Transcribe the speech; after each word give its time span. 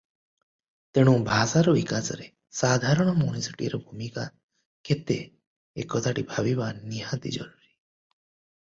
ତେଣୁ 0.97 1.11
ଭାଷାର 1.27 1.73
ବିକାଶରେ 1.75 2.25
ସାଧାରଣ 2.61 3.13
ମଣିଷଟିଏର 3.19 3.81
ଭୂମିକା 3.91 4.27
କେତେ 4.91 5.23
ଏକଥାଟି 5.87 6.27
ଭାବିବା 6.35 6.73
ନିହାତି 6.81 7.39
ଜରୁରୀ। 7.39 7.71